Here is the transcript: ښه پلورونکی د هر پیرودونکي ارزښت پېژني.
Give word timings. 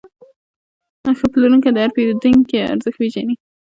ښه 1.17 1.25
پلورونکی 1.31 1.69
د 1.73 1.77
هر 1.83 1.91
پیرودونکي 1.95 2.57
ارزښت 2.71 2.97
پېژني. 2.99 3.35